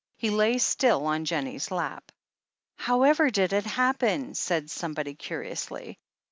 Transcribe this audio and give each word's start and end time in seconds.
He 0.17 0.31
lay 0.31 0.57
still 0.57 1.05
on 1.05 1.25
Jennie's 1.25 1.69
lap. 1.69 2.11
"However 2.75 3.29
did 3.29 3.53
it 3.53 3.65
happen?" 3.65 4.33
said 4.33 4.71
somebody 4.71 5.13
curiously. 5.13 5.99